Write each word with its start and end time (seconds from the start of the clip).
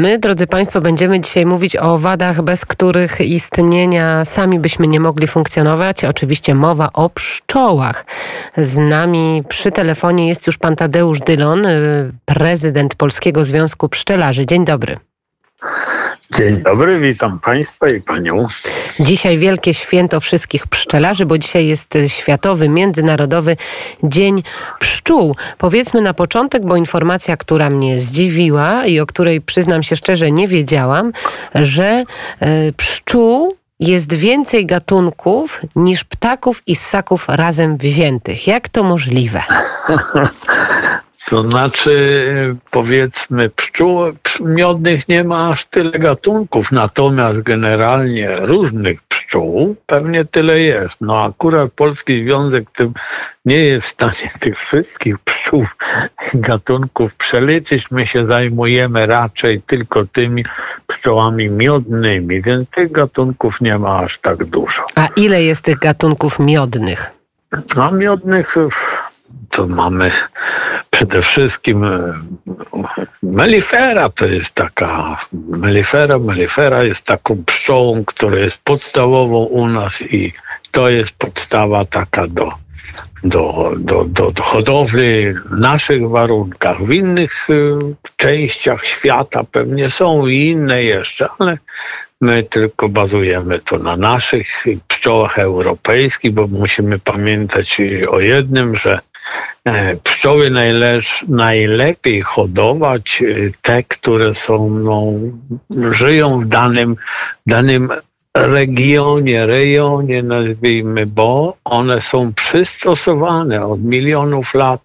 My, 0.00 0.18
drodzy 0.18 0.46
Państwo, 0.46 0.80
będziemy 0.80 1.20
dzisiaj 1.20 1.46
mówić 1.46 1.76
o 1.76 1.98
wadach, 1.98 2.42
bez 2.42 2.64
których 2.64 3.20
istnienia 3.20 4.24
sami 4.24 4.60
byśmy 4.60 4.86
nie 4.86 5.00
mogli 5.00 5.26
funkcjonować. 5.26 6.04
Oczywiście 6.04 6.54
mowa 6.54 6.90
o 6.92 7.10
pszczołach. 7.10 8.06
Z 8.56 8.76
nami 8.76 9.42
przy 9.48 9.70
telefonie 9.70 10.28
jest 10.28 10.46
już 10.46 10.58
pan 10.58 10.76
Tadeusz 10.76 11.20
Dylon, 11.20 11.66
y, 11.66 12.12
prezydent 12.24 12.94
Polskiego 12.94 13.44
Związku 13.44 13.88
Pszczelarzy. 13.88 14.46
Dzień 14.46 14.64
dobry. 14.64 15.09
Dzień 16.36 16.62
dobry, 16.62 17.00
witam 17.00 17.38
Państwa 17.38 17.88
i 17.88 18.00
Panią. 18.00 18.46
Dzisiaj 19.00 19.38
wielkie 19.38 19.74
święto 19.74 20.20
wszystkich 20.20 20.66
pszczelarzy, 20.66 21.26
bo 21.26 21.38
dzisiaj 21.38 21.66
jest 21.66 21.94
Światowy 22.06 22.68
Międzynarodowy 22.68 23.56
Dzień 24.02 24.42
Pszczół. 24.78 25.36
Powiedzmy 25.58 26.00
na 26.00 26.14
początek, 26.14 26.66
bo 26.66 26.76
informacja, 26.76 27.36
która 27.36 27.70
mnie 27.70 28.00
zdziwiła 28.00 28.86
i 28.86 29.00
o 29.00 29.06
której 29.06 29.40
przyznam 29.40 29.82
się 29.82 29.96
szczerze 29.96 30.30
nie 30.30 30.48
wiedziałam, 30.48 31.12
że 31.54 31.84
e, 31.84 32.04
pszczół 32.76 33.56
jest 33.80 34.14
więcej 34.14 34.66
gatunków 34.66 35.60
niż 35.76 36.04
ptaków 36.04 36.62
i 36.66 36.76
ssaków 36.76 37.28
razem 37.28 37.76
wziętych. 37.76 38.46
Jak 38.46 38.68
to 38.68 38.82
możliwe? 38.82 39.42
To 41.28 41.42
znaczy, 41.42 42.56
powiedzmy, 42.70 43.50
pszczół 43.50 44.00
miodnych 44.40 45.08
nie 45.08 45.24
ma 45.24 45.50
aż 45.50 45.66
tyle 45.66 45.98
gatunków, 45.98 46.72
natomiast 46.72 47.40
generalnie 47.40 48.36
różnych 48.36 49.02
pszczół 49.02 49.76
pewnie 49.86 50.24
tyle 50.24 50.60
jest. 50.60 50.96
No 51.00 51.24
akurat 51.24 51.72
Polski 51.72 52.24
Związek 52.24 52.70
tym 52.76 52.92
nie 53.44 53.64
jest 53.64 53.86
w 53.86 53.90
stanie 53.90 54.30
tych 54.40 54.58
wszystkich 54.58 55.18
pszczół 55.18 55.66
gatunków 56.34 57.14
przeliczyć. 57.14 57.90
My 57.90 58.06
się 58.06 58.26
zajmujemy 58.26 59.06
raczej 59.06 59.62
tylko 59.62 60.06
tymi 60.06 60.44
pszczołami 60.86 61.50
miodnymi, 61.50 62.42
więc 62.42 62.68
tych 62.68 62.92
gatunków 62.92 63.60
nie 63.60 63.78
ma 63.78 63.98
aż 63.98 64.18
tak 64.18 64.44
dużo. 64.44 64.86
A 64.94 65.08
ile 65.16 65.42
jest 65.42 65.62
tych 65.62 65.78
gatunków 65.78 66.38
miodnych? 66.38 67.10
A 67.76 67.90
miodnych 67.90 68.56
to 69.50 69.66
mamy 69.66 70.10
przede 71.00 71.22
wszystkim 71.22 71.84
e, 71.84 72.14
melifera 73.22 74.08
to 74.08 74.26
jest 74.26 74.54
taka, 74.54 75.18
melifera, 75.48 76.18
melifera 76.18 76.84
jest 76.84 77.04
taką 77.04 77.44
pszczołą, 77.44 78.04
która 78.04 78.38
jest 78.38 78.58
podstawową 78.64 79.44
u 79.44 79.66
nas 79.66 80.02
i 80.02 80.32
to 80.70 80.88
jest 80.88 81.10
podstawa 81.10 81.84
taka 81.84 82.26
do, 82.26 82.52
do, 83.24 83.72
do, 83.78 84.04
do, 84.04 84.30
do 84.30 84.42
hodowli 84.42 85.32
w 85.32 85.60
naszych 85.60 86.08
warunkach. 86.08 86.84
W 86.84 86.90
innych 86.92 87.50
y, 87.50 87.78
częściach 88.16 88.84
świata 88.84 89.44
pewnie 89.52 89.90
są 89.90 90.26
i 90.26 90.36
inne 90.36 90.82
jeszcze, 90.82 91.28
ale 91.38 91.58
my 92.20 92.42
tylko 92.42 92.88
bazujemy 92.88 93.58
to 93.58 93.78
na 93.78 93.96
naszych 93.96 94.64
pszczołach 94.88 95.38
europejskich, 95.38 96.32
bo 96.32 96.46
musimy 96.46 96.98
pamiętać 96.98 97.80
o 98.08 98.20
jednym, 98.20 98.76
że 98.76 98.98
E, 99.09 99.09
pszczoły 100.02 100.50
najleż, 100.50 101.24
najlepiej 101.28 102.20
hodować 102.22 103.22
e, 103.22 103.50
te, 103.62 103.82
które 103.82 104.34
są, 104.34 104.70
no, 104.70 105.12
żyją 105.92 106.40
w 106.40 106.46
danym, 106.46 106.96
danym 107.46 107.88
regionie, 108.34 109.46
rejonie 109.46 110.22
nazwijmy, 110.22 111.06
bo 111.06 111.56
one 111.64 112.00
są 112.00 112.34
przystosowane 112.34 113.66
od 113.66 113.84
milionów 113.84 114.54
lat, 114.54 114.80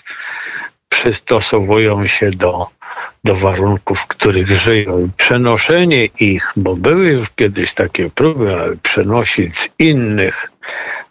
przystosowują 0.90 2.08
się 2.08 2.32
do, 2.32 2.68
do 3.24 3.36
warunków, 3.36 4.00
w 4.00 4.08
których 4.08 4.48
żyją. 4.48 5.10
Przenoszenie 5.18 6.06
ich, 6.06 6.54
bo 6.56 6.76
były 6.76 7.10
już 7.10 7.30
kiedyś 7.30 7.74
takie 7.74 8.10
próby, 8.10 8.54
ale 8.54 8.76
przenosić 8.76 9.58
z 9.58 9.70
innych 9.80 10.52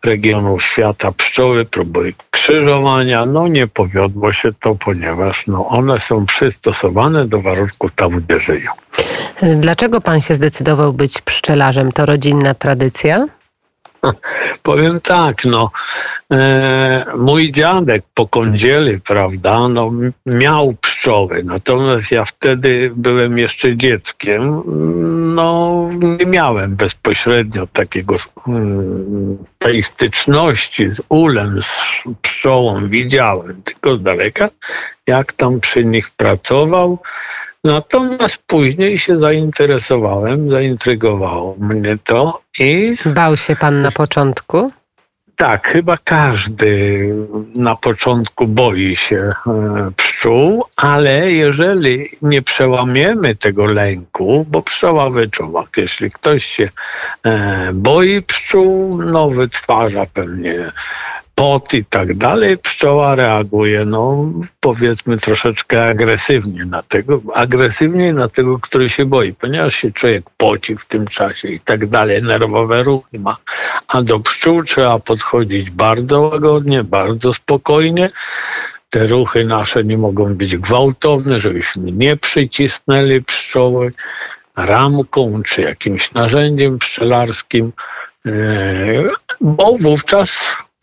regionów 0.04 0.62
świata 0.62 1.12
pszczoły, 1.12 1.64
próby 1.64 2.12
krzyżowania. 2.30 3.26
No 3.26 3.48
nie 3.48 3.66
powiodło 3.66 4.32
się 4.32 4.52
to, 4.60 4.74
ponieważ 4.74 5.46
no, 5.46 5.68
one 5.68 6.00
są 6.00 6.26
przystosowane 6.26 7.28
do 7.28 7.40
warunków 7.40 7.90
tam, 7.96 8.20
gdzie 8.20 8.40
żyją. 8.40 8.70
Dlaczego 9.42 10.00
pan 10.00 10.20
się 10.20 10.34
zdecydował 10.34 10.92
być 10.92 11.20
pszczelarzem? 11.20 11.92
To 11.92 12.06
rodzinna 12.06 12.54
tradycja? 12.54 13.26
Powiem 14.62 15.00
tak, 15.00 15.44
no, 15.44 15.70
e, 16.32 17.04
mój 17.16 17.52
dziadek 17.52 18.04
po 18.14 18.28
kądzieli, 18.28 19.00
prawda, 19.00 19.68
no, 19.68 19.92
miał 20.26 20.74
pszczoły, 20.80 20.93
natomiast 21.44 22.10
ja 22.10 22.24
wtedy 22.24 22.92
byłem 22.96 23.38
jeszcze 23.38 23.76
dzieckiem, 23.76 24.62
no, 25.34 25.88
nie 26.18 26.26
miałem 26.26 26.76
bezpośrednio 26.76 27.66
takiego 27.66 28.16
mm, 28.48 29.38
tej 29.58 29.82
styczności 29.82 30.94
z 30.94 31.02
ulem, 31.08 31.62
z 31.62 32.02
pszczołą, 32.22 32.88
widziałem 32.88 33.62
tylko 33.62 33.96
z 33.96 34.02
daleka, 34.02 34.48
jak 35.06 35.32
tam 35.32 35.60
przy 35.60 35.84
nich 35.84 36.10
pracował, 36.10 36.98
Natomiast 37.64 38.38
później 38.46 38.98
się 38.98 39.18
zainteresowałem, 39.18 40.50
zaintrygowało 40.50 41.56
mnie 41.58 41.98
to 42.04 42.40
i. 42.58 42.96
Bał 43.06 43.36
się 43.36 43.56
pan 43.56 43.82
na 43.82 43.90
początku? 43.90 44.72
Tak, 45.36 45.68
chyba 45.68 45.98
każdy 46.04 47.08
na 47.54 47.76
początku 47.76 48.46
boi 48.46 48.96
się 48.96 49.16
e, 49.16 49.34
pszczół, 49.96 50.64
ale 50.76 51.32
jeżeli 51.32 52.08
nie 52.22 52.42
przełamiemy 52.42 53.36
tego 53.36 53.66
lęku, 53.66 54.46
bo 54.48 54.62
pszczoła 54.62 55.10
wyczuwa, 55.10 55.64
jeśli 55.76 56.10
ktoś 56.10 56.44
się 56.44 56.68
e, 57.22 57.70
boi 57.72 58.22
pszczół, 58.22 59.02
no 59.02 59.30
wytwarza 59.30 60.06
pewnie 60.14 60.72
pot 61.34 61.74
i 61.74 61.84
tak 61.84 62.14
dalej, 62.14 62.58
pszczoła 62.58 63.14
reaguje, 63.14 63.84
no 63.84 64.32
powiedzmy 64.60 65.18
troszeczkę 65.18 65.84
agresywnie 65.84 66.64
na 66.64 66.82
tego, 66.82 67.20
agresywniej 67.34 68.14
na 68.14 68.28
tego, 68.28 68.58
który 68.58 68.90
się 68.90 69.04
boi, 69.04 69.32
ponieważ 69.32 69.74
się 69.74 69.92
człowiek 69.92 70.24
poci 70.36 70.76
w 70.76 70.84
tym 70.84 71.06
czasie 71.06 71.48
i 71.48 71.60
tak 71.60 71.86
dalej, 71.86 72.22
nerwowe 72.22 72.82
ruchy 72.82 73.18
ma. 73.18 73.36
A 73.88 74.02
do 74.02 74.20
pszczół 74.20 74.64
trzeba 74.64 74.98
podchodzić 74.98 75.70
bardzo 75.70 76.20
łagodnie, 76.20 76.84
bardzo 76.84 77.34
spokojnie. 77.34 78.10
Te 78.90 79.06
ruchy 79.06 79.44
nasze 79.44 79.84
nie 79.84 79.98
mogą 79.98 80.34
być 80.34 80.56
gwałtowne, 80.56 81.40
żebyśmy 81.40 81.92
nie 81.92 82.16
przycisnęli 82.16 83.22
pszczoły 83.22 83.92
ramką 84.56 85.42
czy 85.42 85.62
jakimś 85.62 86.12
narzędziem 86.12 86.78
pszczelarskim, 86.78 87.72
e, 88.26 88.30
bo 89.40 89.76
wówczas 89.80 90.30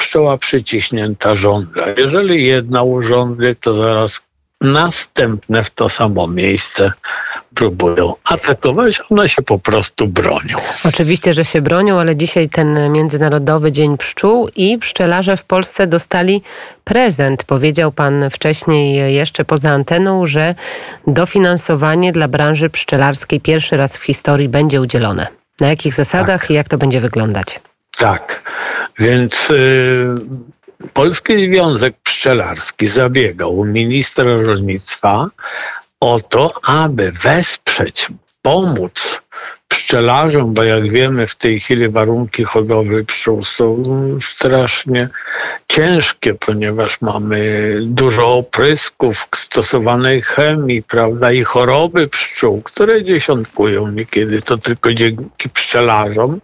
pszczoła 0.02 0.38
przyciśnięta 0.38 1.36
żądla. 1.36 1.86
Jeżeli 1.98 2.46
jedna 2.46 2.84
urządli, 2.84 3.56
to 3.56 3.84
zaraz 3.84 4.20
następne 4.62 5.64
w 5.64 5.70
to 5.70 5.90
samo 5.90 6.28
miejsce 6.28 6.92
próbują 7.56 8.14
atakować, 8.24 9.02
one 9.10 9.30
się 9.30 9.42
po 9.42 9.60
prostu 9.60 10.08
bronią. 10.08 10.58
Oczywiście, 10.86 11.34
że 11.34 11.46
się 11.46 11.62
bronią, 11.62 12.00
ale 12.00 12.16
dzisiaj 12.16 12.50
ten 12.50 12.92
Międzynarodowy 12.92 13.72
Dzień 13.72 13.98
Pszczół 13.98 14.50
i 14.56 14.78
pszczelarze 14.78 15.38
w 15.38 15.44
Polsce 15.44 15.88
dostali 15.88 16.42
prezent. 16.84 17.44
Powiedział 17.44 17.92
pan 17.92 18.30
wcześniej 18.30 19.14
jeszcze 19.16 19.46
poza 19.46 19.70
anteną, 19.70 20.26
że 20.28 20.56
dofinansowanie 21.08 22.12
dla 22.12 22.28
branży 22.28 22.70
pszczelarskiej 22.70 23.40
pierwszy 23.40 23.78
raz 23.78 23.98
w 23.98 24.04
historii 24.04 24.50
będzie 24.50 24.82
udzielone. 24.82 25.28
Na 25.60 25.68
jakich 25.68 25.94
zasadach 25.94 26.42
tak. 26.42 26.52
i 26.52 26.54
jak 26.54 26.70
to 26.70 26.78
będzie 26.78 27.02
wyglądać? 27.02 27.60
Tak, 27.98 28.52
więc 29.00 29.50
y, 29.50 30.16
Polski 30.94 31.48
Związek 31.48 31.96
Pszczelarski 32.04 32.88
zabiegał 32.88 33.66
ministra 33.66 34.24
rolnictwa 34.24 35.30
o 36.00 36.20
to, 36.20 36.54
aby 36.64 37.12
wesprzeć, 37.12 38.08
pomóc 38.42 39.22
pszczelarzom, 39.72 40.54
bo 40.54 40.64
jak 40.64 40.92
wiemy 40.92 41.28
w 41.28 41.36
tej 41.36 41.60
chwili 41.60 41.90
warunki 41.90 42.44
hodowli 42.44 43.06
pszczół 43.06 43.44
są 43.44 43.84
strasznie 44.22 45.10
ciężkie, 45.68 46.34
ponieważ 46.34 47.02
mamy 47.02 47.40
dużo 47.82 48.34
oprysków, 48.36 49.28
stosowanej 49.36 50.22
chemii, 50.22 50.84
prawda, 50.84 51.32
i 51.32 51.44
choroby 51.44 52.08
pszczół, 52.08 52.62
które 52.62 53.04
dziesiątkują 53.04 53.88
niekiedy. 53.88 54.42
To 54.42 54.58
tylko 54.58 54.94
dzięki 54.94 55.50
pszczelarzom 55.50 56.40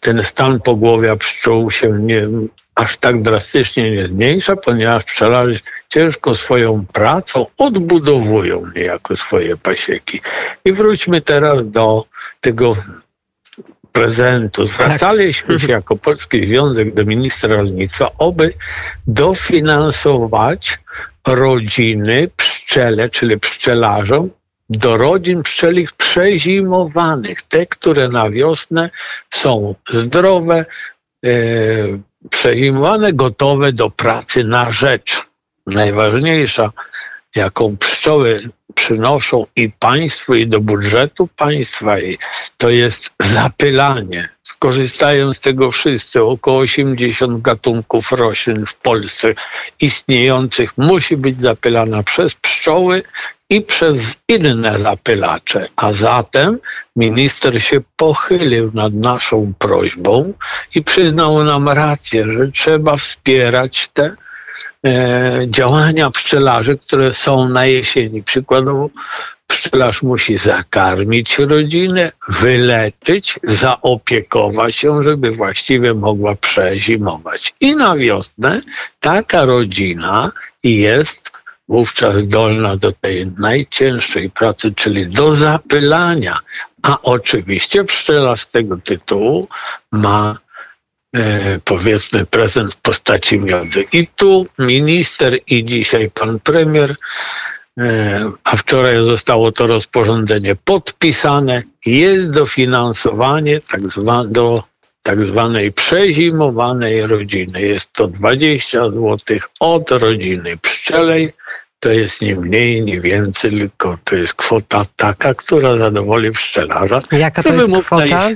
ten 0.00 0.24
stan 0.24 0.60
pogłowia 0.60 1.16
pszczół 1.16 1.70
się 1.70 1.88
nie, 1.88 2.28
aż 2.74 2.96
tak 2.96 3.22
drastycznie 3.22 3.90
nie 3.90 4.06
zmniejsza, 4.06 4.56
ponieważ 4.56 5.04
pszczelarze 5.04 5.58
ciężko 5.88 6.34
swoją 6.34 6.86
pracą 6.92 7.46
odbudowują 7.58 8.70
niejako 8.76 9.16
swoje 9.16 9.56
pasieki. 9.56 10.20
I 10.64 10.72
wróćmy 10.72 11.20
teraz 11.20 11.70
do 11.70 12.04
tego 12.40 12.76
prezentu. 13.92 14.66
Zwracaliśmy 14.66 15.54
tak. 15.54 15.62
się 15.62 15.72
jako 15.72 15.96
Polski 15.96 16.46
Związek 16.46 16.94
do 16.94 17.04
ministra 17.04 17.48
rolnictwa, 17.56 18.10
aby 18.18 18.52
dofinansować 19.06 20.78
rodziny 21.26 22.30
pszczele, 22.36 23.08
czyli 23.08 23.40
pszczelarzom 23.40 24.30
do 24.70 24.96
rodzin 24.96 25.42
pszczelich 25.42 25.92
przezimowanych, 25.92 27.42
te, 27.42 27.66
które 27.66 28.08
na 28.08 28.30
wiosnę 28.30 28.90
są 29.30 29.74
zdrowe, 29.90 30.64
e, 31.24 31.30
przezimowane, 32.30 33.12
gotowe 33.12 33.72
do 33.72 33.90
pracy 33.90 34.44
na 34.44 34.70
rzecz. 34.70 35.27
Najważniejsza, 35.68 36.72
jaką 37.34 37.76
pszczoły 37.76 38.40
przynoszą 38.74 39.46
i 39.56 39.70
państwu, 39.70 40.34
i 40.34 40.46
do 40.46 40.60
budżetu 40.60 41.28
państwa, 41.36 42.00
i 42.00 42.18
to 42.58 42.70
jest 42.70 43.10
zapylanie. 43.20 44.28
Skorzystają 44.42 45.34
z 45.34 45.40
tego 45.40 45.70
wszyscy. 45.70 46.22
Około 46.22 46.58
80 46.58 47.42
gatunków 47.42 48.12
roślin 48.12 48.66
w 48.66 48.74
Polsce 48.74 49.34
istniejących 49.80 50.78
musi 50.78 51.16
być 51.16 51.40
zapylana 51.40 52.02
przez 52.02 52.34
pszczoły 52.34 53.02
i 53.50 53.60
przez 53.60 54.00
inne 54.28 54.78
zapylacze. 54.78 55.68
A 55.76 55.92
zatem 55.92 56.58
minister 56.96 57.62
się 57.62 57.80
pochylił 57.96 58.70
nad 58.74 58.94
naszą 58.94 59.52
prośbą 59.58 60.32
i 60.74 60.82
przyznał 60.82 61.44
nam 61.44 61.68
rację, 61.68 62.32
że 62.32 62.52
trzeba 62.52 62.96
wspierać 62.96 63.90
te 63.94 64.16
działania 65.46 66.10
pszczelarzy, 66.10 66.78
które 66.78 67.14
są 67.14 67.48
na 67.48 67.66
jesieni. 67.66 68.22
Przykładowo 68.22 68.90
pszczelarz 69.46 70.02
musi 70.02 70.36
zakarmić 70.36 71.38
rodzinę, 71.38 72.12
wyleczyć, 72.28 73.38
zaopiekować 73.44 74.76
się, 74.76 75.02
żeby 75.02 75.30
właściwie 75.30 75.94
mogła 75.94 76.34
przezimować. 76.34 77.54
I 77.60 77.76
na 77.76 77.96
wiosnę 77.96 78.62
taka 79.00 79.44
rodzina 79.44 80.32
jest 80.62 81.30
wówczas 81.68 82.16
zdolna 82.16 82.76
do 82.76 82.92
tej 82.92 83.26
najcięższej 83.38 84.30
pracy, 84.30 84.74
czyli 84.74 85.06
do 85.06 85.34
zapylania. 85.34 86.38
A 86.82 87.02
oczywiście 87.02 87.84
pszczela 87.84 88.36
z 88.36 88.48
tego 88.48 88.76
tytułu 88.76 89.48
ma 89.92 90.30
e, 90.32 90.47
powiedzmy 91.64 92.26
prezent 92.26 92.74
w 92.74 92.76
postaci 92.76 93.40
miodu. 93.40 93.80
I 93.92 94.06
tu 94.06 94.46
minister 94.58 95.38
i 95.46 95.64
dzisiaj 95.64 96.10
pan 96.10 96.40
premier, 96.40 96.94
e, 97.78 98.32
a 98.44 98.56
wczoraj 98.56 99.04
zostało 99.04 99.52
to 99.52 99.66
rozporządzenie 99.66 100.56
podpisane, 100.64 101.62
jest 101.86 102.30
dofinansowanie 102.30 103.60
tak 103.60 103.90
zwane, 103.90 104.28
do 104.28 104.62
tak 105.02 105.24
zwanej 105.24 105.72
przezimowanej 105.72 107.06
rodziny. 107.06 107.62
Jest 107.62 107.92
to 107.92 108.08
20 108.08 108.90
zł 108.90 109.38
od 109.60 109.90
rodziny 109.90 110.56
pszczelej. 110.56 111.32
To 111.80 111.88
jest 111.88 112.20
nie 112.20 112.36
mniej, 112.36 112.82
nie 112.82 113.00
więcej, 113.00 113.50
tylko 113.50 113.98
to 114.04 114.16
jest 114.16 114.34
kwota 114.34 114.84
taka, 114.96 115.34
która 115.34 115.76
zadowoli 115.76 116.32
pszczelarza. 116.32 117.00
Jaka 117.12 117.42
to 117.42 117.52
jest 117.52 117.86
kwota, 117.86 118.28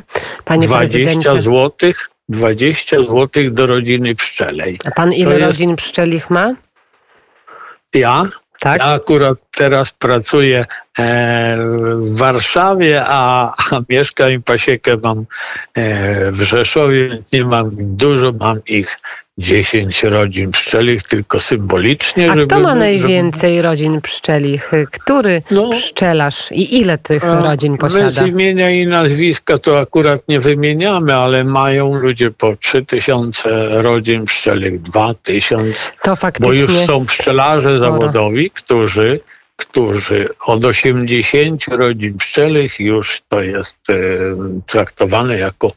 panie 0.44 0.66
20 0.66 0.98
prezydencie? 0.98 1.42
Zł, 2.32 2.55
20 2.55 2.96
zł 2.96 3.29
do 3.50 3.67
rodziny 3.67 4.14
pszczelej. 4.14 4.79
A 4.84 4.90
pan 4.90 5.12
ile 5.12 5.34
jest- 5.34 5.46
rodzin 5.46 5.76
pszczelich 5.76 6.31
ma? 6.31 6.55
Ja? 7.94 8.25
Tak? 8.61 8.79
Ja 8.81 8.87
akurat 8.87 9.38
teraz 9.56 9.90
pracuję 9.90 10.64
e, 10.99 11.56
w 11.96 12.16
Warszawie, 12.16 13.02
a, 13.06 13.52
a 13.70 13.81
mieszkam 13.88 14.31
i 14.32 14.40
pasiekę 14.40 14.96
mam 15.02 15.19
e, 15.75 16.32
w 16.32 16.43
Rzeszowie, 16.43 17.08
więc 17.08 17.32
nie 17.32 17.44
mam 17.44 17.70
dużo, 17.78 18.32
mam 18.40 18.60
ich 18.66 18.99
10 19.38 20.02
rodzin 20.02 20.50
pszczelich, 20.50 21.02
tylko 21.02 21.40
symbolicznie. 21.40 22.31
A 22.31 22.34
żeby, 22.34 22.46
kto 22.46 22.60
ma 22.60 22.69
żeby- 22.69 22.78
najwięcej 22.81 23.62
rodzin 23.62 24.00
pszczelich? 24.00 24.70
Który 24.90 25.43
No. 25.50 25.70
pszczelarz 25.70 26.52
i 26.52 26.81
ile 26.81 26.98
tych 26.98 27.25
A, 27.25 27.43
rodzin 27.43 27.78
posiada? 27.78 28.10
z 28.10 28.26
imienia 28.26 28.70
i 28.70 28.87
nazwiska 28.87 29.58
to 29.58 29.81
akurat 29.81 30.28
nie 30.28 30.40
wymieniamy, 30.40 31.14
ale 31.14 31.44
mają 31.44 31.94
ludzie 31.94 32.31
po 32.31 32.56
3000 32.56 33.82
rodzin 33.82 34.25
pszczelich, 34.25 34.82
2000, 34.82 35.64
To 36.02 36.10
bo 36.10 36.16
faktycznie 36.16 36.50
już 36.76 36.87
są 36.87 37.06
pszczelarze 37.06 37.70
sporo. 37.70 37.81
zawodowi, 37.93 38.50
którzy, 38.50 39.20
którzy 39.56 40.28
od 40.46 40.64
80 40.64 41.64
rodzin 41.69 42.19
pszczelich 42.19 42.81
już 42.81 43.22
to 43.28 43.43
jest 43.43 43.90
e, 43.90 43.94
traktowane 44.66 45.38
jako 45.38 45.72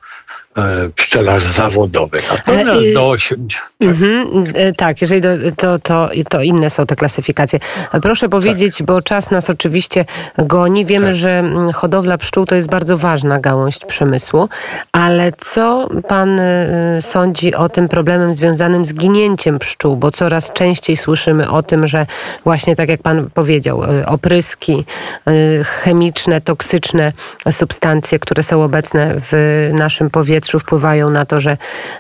pszczelarz 0.96 1.44
zawodowy. 1.46 2.18
Natomiast 2.31 2.81
i- 2.81 2.94
do 2.94 3.10
80... 3.10 3.72
Mhm, 3.81 4.44
e, 4.56 4.74
tak, 4.74 5.02
jeżeli 5.02 5.22
do, 5.22 5.30
to, 5.57 5.80
to, 5.80 6.10
to 6.30 6.42
inne 6.42 6.69
są 6.69 6.86
te 6.86 6.96
klasyfikacje. 6.96 7.60
Proszę 8.02 8.30
powiedzieć, 8.30 8.84
bo 8.84 9.02
czas 9.02 9.31
nas 9.31 9.50
oczywiście 9.50 10.06
goni. 10.38 10.86
Wiemy, 10.86 11.07
Tak. 11.07 11.16
że 11.16 11.44
hodowla 11.74 12.18
pszczół 12.18 12.46
to 12.46 12.56
jest 12.56 12.69
bardzo 12.69 12.98
ważna 12.98 13.40
gałąź 13.40 13.78
przemysłu, 13.78 14.50
ale 14.92 15.31
co 15.40 15.90
pan 16.07 16.40
e, 16.40 17.02
sądzi 17.02 17.56
o 17.56 17.69
tym 17.69 17.88
problemem 17.88 18.34
związanym 18.34 18.86
z 18.86 18.94
ginięciem 18.94 19.60
pszczół? 19.60 19.98
Bo 19.98 20.12
coraz 20.12 20.54
częściej 20.54 20.98
słyszymy 20.98 21.50
o 21.50 21.63
tym, 21.63 21.88
że 21.88 22.06
właśnie 22.44 22.75
tak 22.75 22.90
jak 22.90 23.02
pan 23.02 23.30
powiedział, 23.34 23.84
e, 23.84 24.06
opryski, 24.06 24.86
e, 25.28 25.63
chemiczne, 25.63 26.42
toksyczne 26.42 27.13
substancje, 27.52 28.19
które 28.19 28.44
są 28.44 28.63
obecne 28.63 29.16
w 29.31 29.69
naszym 29.74 30.10
powietrzu, 30.10 30.44
wpływają 30.51 31.09
na 31.09 31.25
to, 31.25 31.42
że 31.42 31.57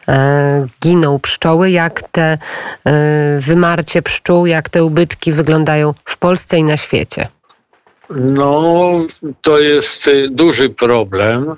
e, 0.07 0.67
giną 0.83 1.19
pszczoły. 1.19 1.71
Jak 1.71 2.03
te 2.11 2.37
e, 2.85 3.39
wymarcie 3.39 4.01
pszczół, 4.01 4.45
jak 4.45 4.69
te 4.69 4.83
ubytki 4.83 5.31
wyglądają 5.31 5.93
w 6.05 6.17
Polsce 6.17 6.57
i 6.57 6.63
na 6.63 6.77
świecie? 6.77 7.27
No, 8.09 8.91
to 9.41 9.59
jest 9.59 10.07
y, 10.07 10.29
duży 10.29 10.69
problem. 10.69 11.55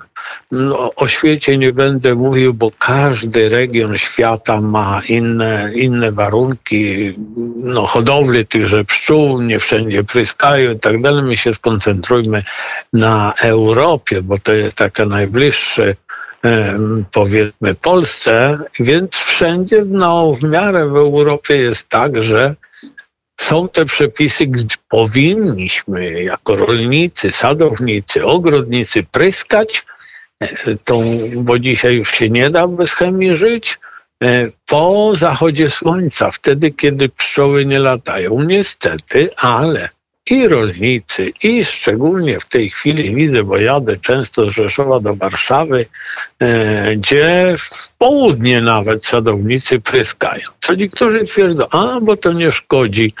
No, 0.50 0.94
o 0.94 1.08
świecie 1.08 1.58
nie 1.58 1.72
będę 1.72 2.14
mówił, 2.14 2.54
bo 2.54 2.70
każdy 2.78 3.48
region 3.48 3.98
świata 3.98 4.60
ma 4.60 5.02
inne, 5.08 5.70
inne 5.74 6.12
warunki 6.12 7.14
no, 7.56 7.86
hodowli 7.86 8.46
tychże 8.46 8.84
pszczół, 8.84 9.42
nie 9.42 9.58
wszędzie 9.58 10.04
pryskają 10.04 10.72
i 10.72 10.78
tak 10.78 11.02
dalej. 11.02 11.22
My 11.22 11.36
się 11.36 11.54
skoncentrujmy 11.54 12.42
na 12.92 13.34
Europie, 13.42 14.22
bo 14.22 14.38
to 14.38 14.52
jest 14.52 14.76
taka 14.76 15.06
najbliższe 15.06 15.94
powiedzmy 17.12 17.74
Polsce, 17.74 18.58
więc 18.80 19.16
wszędzie 19.16 19.84
no, 19.86 20.32
w 20.32 20.42
miarę 20.42 20.88
w 20.88 20.96
Europie 20.96 21.56
jest 21.56 21.88
tak, 21.88 22.22
że 22.22 22.54
są 23.40 23.68
te 23.68 23.84
przepisy, 23.84 24.46
gdzie 24.46 24.76
powinniśmy 24.88 26.22
jako 26.22 26.56
rolnicy, 26.56 27.30
sadownicy, 27.30 28.24
ogrodnicy 28.24 29.02
pryskać 29.02 29.86
e, 30.40 30.76
tą, 30.84 31.02
bo 31.36 31.58
dzisiaj 31.58 31.94
już 31.94 32.10
się 32.10 32.30
nie 32.30 32.50
da 32.50 32.66
bez 32.66 32.92
chemii 32.92 33.36
żyć, 33.36 33.78
e, 34.22 34.50
po 34.66 35.12
zachodzie 35.16 35.70
słońca, 35.70 36.30
wtedy 36.30 36.70
kiedy 36.70 37.08
pszczoły 37.08 37.64
nie 37.66 37.78
latają. 37.78 38.42
Niestety, 38.42 39.36
ale 39.36 39.88
i 40.30 40.48
rolnicy, 40.48 41.32
i 41.42 41.64
szczególnie 41.64 42.40
w 42.40 42.46
tej 42.46 42.70
chwili 42.70 43.14
widzę, 43.14 43.44
bo 43.44 43.56
jadę 43.58 43.96
często 43.96 44.50
z 44.50 44.54
Rzeszowa 44.54 45.00
do 45.00 45.14
Warszawy, 45.14 45.86
e, 46.38 46.96
gdzie 46.96 47.54
w 47.58 47.92
południe 47.98 48.60
nawet 48.60 49.06
sadownicy 49.06 49.80
pryskają. 49.80 50.48
Co 50.60 50.74
niektórzy 50.74 51.24
twierdzą, 51.24 51.68
a 51.68 52.00
bo 52.00 52.16
to 52.16 52.32
nie 52.32 52.52
szkodzi 52.52 53.12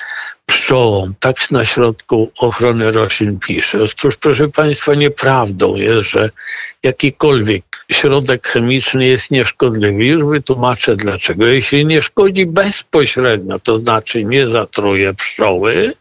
pszczołom. 0.48 1.14
Tak 1.20 1.50
na 1.50 1.64
środku 1.64 2.30
ochrony 2.38 2.90
roślin 2.90 3.38
pisze. 3.38 3.82
Otóż, 3.82 4.16
proszę 4.16 4.48
Państwa, 4.48 4.94
nieprawdą 4.94 5.76
jest, 5.76 6.08
że 6.08 6.30
jakikolwiek 6.82 7.64
środek 7.92 8.48
chemiczny 8.48 9.06
jest 9.06 9.30
nieszkodliwy. 9.30 10.04
Już 10.04 10.24
wytłumaczę 10.24 10.96
dlaczego. 10.96 11.46
Jeśli 11.46 11.86
nie 11.86 12.02
szkodzi 12.02 12.46
bezpośrednio, 12.46 13.58
to 13.58 13.78
znaczy 13.78 14.24
nie 14.24 14.48
zatruje 14.48 15.14
pszczoły, 15.14 15.94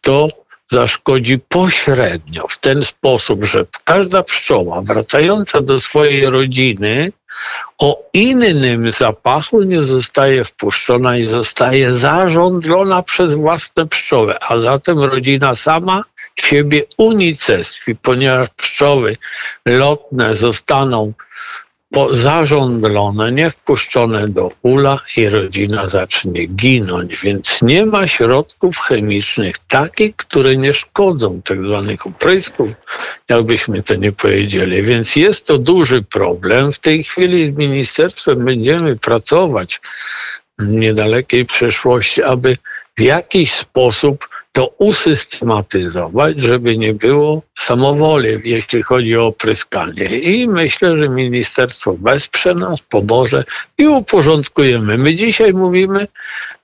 to 0.00 0.28
zaszkodzi 0.70 1.38
pośrednio 1.38 2.48
w 2.48 2.58
ten 2.58 2.84
sposób, 2.84 3.44
że 3.44 3.64
każda 3.84 4.22
pszczoła 4.22 4.82
wracająca 4.82 5.60
do 5.60 5.80
swojej 5.80 6.30
rodziny 6.30 7.12
o 7.78 8.02
innym 8.12 8.92
zapachu 8.92 9.62
nie 9.62 9.82
zostaje 9.82 10.44
wpuszczona 10.44 11.16
i 11.16 11.24
zostaje 11.24 11.92
zarządzona 11.92 13.02
przez 13.02 13.34
własne 13.34 13.86
pszczoły, 13.86 14.34
a 14.40 14.60
zatem 14.60 14.98
rodzina 14.98 15.56
sama 15.56 16.04
siebie 16.36 16.84
unicestwi, 16.96 17.96
ponieważ 17.96 18.48
pszczoły 18.56 19.16
lotne 19.66 20.36
zostaną 20.36 21.12
po, 21.90 22.14
zarządlone, 22.14 23.32
nie 23.32 23.50
wpuszczone 23.50 24.28
do 24.28 24.50
ula 24.62 25.00
i 25.16 25.28
rodzina 25.28 25.88
zacznie 25.88 26.46
ginąć, 26.46 27.16
więc 27.22 27.62
nie 27.62 27.86
ma 27.86 28.06
środków 28.06 28.78
chemicznych 28.78 29.58
takich, 29.68 30.16
które 30.16 30.56
nie 30.56 30.74
szkodzą 30.74 31.42
tak 31.42 31.66
zwanych 31.66 32.06
oprysków, 32.06 32.68
jakbyśmy 33.28 33.82
to 33.82 33.94
nie 33.94 34.12
powiedzieli. 34.12 34.82
Więc 34.82 35.16
jest 35.16 35.46
to 35.46 35.58
duży 35.58 36.02
problem. 36.02 36.72
W 36.72 36.78
tej 36.78 37.04
chwili 37.04 37.52
z 37.52 37.56
ministerstwem 37.56 38.44
będziemy 38.44 38.96
pracować 38.96 39.80
w 40.58 40.68
niedalekiej 40.68 41.44
przyszłości, 41.44 42.22
aby 42.22 42.56
w 42.96 43.00
jakiś 43.00 43.52
sposób 43.52 44.28
to 44.56 44.70
usystematyzować, 44.78 46.40
żeby 46.40 46.76
nie 46.76 46.94
było 46.94 47.42
samowoli, 47.58 48.28
jeśli 48.44 48.82
chodzi 48.82 49.16
o 49.16 49.26
opryskanie. 49.26 50.04
I 50.04 50.48
myślę, 50.48 50.96
że 50.96 51.08
ministerstwo 51.08 51.96
wesprze 52.02 52.54
nas, 52.54 52.80
pomoże 52.80 53.44
i 53.78 53.86
uporządkujemy. 53.88 54.98
My 54.98 55.14
dzisiaj 55.14 55.52
mówimy, 55.54 56.06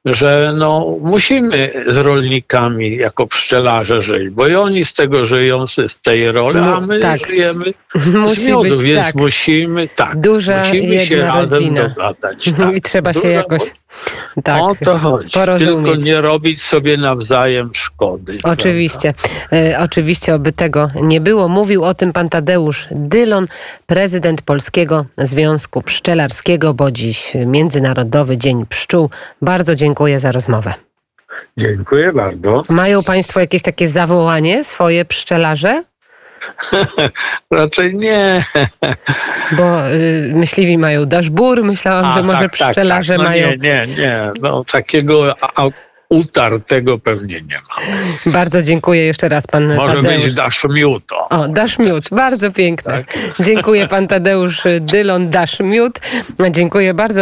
że 0.05 0.55
no, 0.57 0.97
musimy 1.01 1.85
z 1.87 1.97
rolnikami 1.97 2.97
jako 2.97 3.27
pszczelarze 3.27 4.03
żyć, 4.03 4.29
bo 4.31 4.49
i 4.49 4.55
oni 4.55 4.85
z 4.85 4.95
tego 4.95 5.27
żyją, 5.27 5.67
z 5.67 6.01
tej 6.03 6.33
roli, 6.33 6.57
No, 6.61 6.77
a 6.77 6.81
my 6.81 7.01
tak. 7.01 7.27
żyjemy 7.27 7.65
Musi 8.15 8.41
z 8.43 8.47
miodu, 8.47 8.71
być 8.71 8.81
więc 8.83 9.07
tak. 9.07 9.15
musimy 9.15 9.89
tak, 9.89 10.21
Duża 10.21 10.59
musimy 10.59 11.07
się 11.07 11.15
jedna 11.15 11.35
razem 11.35 11.53
rodzina. 11.53 11.89
dogadać. 11.89 12.51
Tak. 12.59 12.77
I 12.77 12.83
trzeba 12.83 13.13
się 13.13 13.21
Duża- 13.21 13.29
jakoś 13.29 13.61
tak. 14.45 14.63
o 14.63 14.75
to 14.85 14.99
chodzi. 14.99 15.31
porozumieć. 15.31 15.87
Tylko 15.87 16.05
nie 16.05 16.21
robić 16.21 16.63
sobie 16.63 16.97
nawzajem 16.97 17.71
szkody. 17.75 18.39
Oczywiście, 18.43 19.15
e, 19.53 19.79
oczywiście, 19.81 20.35
oby 20.35 20.53
tego 20.53 20.91
nie 21.03 21.21
było. 21.21 21.49
Mówił 21.49 21.85
o 21.85 21.95
tym 21.95 22.13
pan 22.13 22.29
Tadeusz 22.29 22.89
Dylon, 22.91 23.47
prezydent 23.87 24.43
Polskiego 24.43 25.05
Związku 25.19 25.83
Pszczelarskiego, 25.83 26.75
bo 26.75 26.91
dziś 26.91 27.33
Międzynarodowy 27.47 28.39
Dzień 28.39 28.67
Pszczół. 28.67 29.11
Bardzo 29.43 29.75
dziękuję 29.75 30.21
za 30.21 30.33
rozmowę. 30.33 30.75
Dziękuję 31.57 32.13
bardzo. 32.13 32.63
Mają 32.69 33.03
państwo 33.03 33.41
jakieś 33.41 33.63
takie 33.63 33.89
zawołanie 33.89 34.65
swoje 34.65 35.05
pszczelarze? 35.05 35.85
Raczej 37.51 37.95
nie. 37.95 38.45
Bo 39.53 39.91
y, 39.91 40.33
myśliwi 40.35 40.79
mają 40.79 41.07
daszbur, 41.07 41.65
myślałam, 41.65 42.05
A, 42.05 42.15
że 42.15 42.23
może 42.23 42.43
tak, 42.43 42.59
tak, 42.59 42.71
pszczelarze 42.71 43.13
tak. 43.13 43.23
No 43.23 43.31
mają... 43.31 43.49
Nie, 43.49 43.57
nie, 43.57 43.87
nie. 43.87 44.31
No, 44.41 44.65
takiego 44.65 45.35
utartego 46.13 46.99
pewnie 46.99 47.41
nie 47.41 47.57
ma. 47.57 47.77
Bardzo 48.39 48.63
dziękuję 48.63 49.05
jeszcze 49.05 49.29
raz 49.29 49.47
pan 49.47 49.75
Może 49.75 49.95
Tadeusz. 49.95 50.25
być 50.25 50.35
dasz 50.35 50.65
miuto. 50.65 51.29
O, 51.29 51.49
dasz 51.49 51.79
miód, 51.79 52.05
bardzo 52.11 52.51
piękne. 52.51 53.03
Dziękuję 53.41 53.89
pan 53.89 54.09
Tadeusz 54.09 54.63
Dylon, 54.81 55.31
dasz 55.31 55.61
miód. 55.61 56.01
Dziękuję 56.51 56.95
bardzo. 56.95 57.21